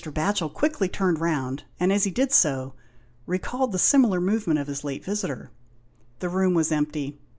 Batchel 0.03 0.51
quickly 0.51 0.89
turned 0.89 1.19
round, 1.21 1.61
and 1.79 1.93
as 1.93 2.05
he 2.05 2.09
did 2.09 2.31
so, 2.31 2.73
recalled 3.27 3.71
the 3.71 3.77
similar 3.77 4.19
movement 4.19 4.59
of 4.59 4.65
his 4.65 4.83
late 4.83 5.05
visitor. 5.05 5.51
The 6.17 6.29
room 6.29 6.55
was 6.55 6.71
empty. 6.71 7.19